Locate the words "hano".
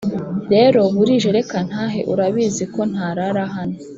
3.55-3.77